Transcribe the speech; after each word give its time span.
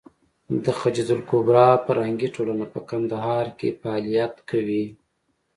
د 0.63 0.65
خدېجه 0.79 1.11
الکبرا 1.17 1.67
فرهنګي 1.85 2.29
ټولنه 2.35 2.65
په 2.73 2.79
کندهار 2.89 3.45
کې 3.59 3.69
فعالیت 3.81 4.33
کوي. 4.49 4.85